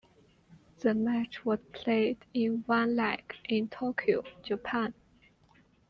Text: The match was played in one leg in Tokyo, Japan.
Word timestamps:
The 0.79 0.95
match 0.95 1.45
was 1.45 1.59
played 1.73 2.17
in 2.33 2.63
one 2.65 2.95
leg 2.95 3.35
in 3.47 3.67
Tokyo, 3.69 4.23
Japan. 4.41 4.95